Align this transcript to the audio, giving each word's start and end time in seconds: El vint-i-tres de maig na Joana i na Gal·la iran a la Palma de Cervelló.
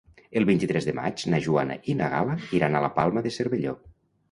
El 0.39 0.45
vint-i-tres 0.49 0.87
de 0.89 0.95
maig 0.99 1.25
na 1.33 1.41
Joana 1.49 1.77
i 1.95 1.97
na 2.01 2.09
Gal·la 2.15 2.39
iran 2.61 2.81
a 2.81 2.85
la 2.87 2.93
Palma 2.99 3.27
de 3.29 3.37
Cervelló. 3.39 3.79